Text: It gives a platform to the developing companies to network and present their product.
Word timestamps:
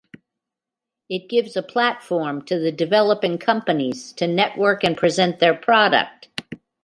It 1.09 1.29
gives 1.29 1.55
a 1.55 1.61
platform 1.61 2.41
to 2.45 2.57
the 2.57 2.71
developing 2.71 3.37
companies 3.37 4.11
to 4.13 4.25
network 4.25 4.83
and 4.83 4.97
present 4.97 5.37
their 5.37 5.53
product. 5.53 6.27